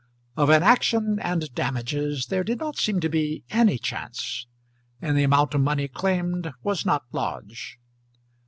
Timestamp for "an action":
0.49-1.19